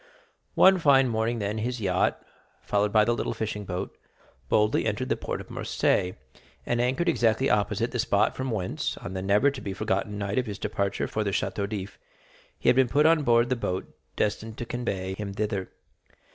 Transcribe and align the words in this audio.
One 0.55 0.79
fine 0.79 1.07
morning, 1.09 1.37
then, 1.37 1.59
his 1.59 1.79
yacht, 1.79 2.19
followed 2.63 2.91
by 2.91 3.05
the 3.05 3.13
little 3.13 3.35
fishing 3.35 3.65
boat, 3.65 3.95
boldly 4.49 4.87
entered 4.87 5.09
the 5.09 5.15
port 5.15 5.39
of 5.39 5.51
Marseilles, 5.51 6.15
and 6.65 6.81
anchored 6.81 7.07
exactly 7.07 7.51
opposite 7.51 7.91
the 7.91 7.99
spot 7.99 8.35
from 8.35 8.49
whence, 8.49 8.97
on 8.97 9.13
the 9.13 9.21
never 9.21 9.51
to 9.51 9.61
be 9.61 9.73
forgotten 9.73 10.17
night 10.17 10.39
of 10.39 10.47
his 10.47 10.57
departure 10.57 11.07
for 11.07 11.23
the 11.23 11.29
Château 11.29 11.69
d'If, 11.69 11.99
he 12.57 12.67
had 12.67 12.75
been 12.75 12.89
put 12.89 13.05
on 13.05 13.21
board 13.21 13.49
the 13.49 13.55
boat 13.55 13.95
destined 14.15 14.57
to 14.57 14.65
convey 14.65 15.13
him 15.13 15.35
thither. 15.35 15.69